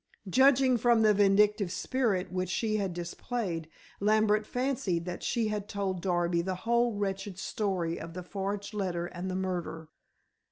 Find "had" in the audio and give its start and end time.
2.77-2.91, 5.49-5.69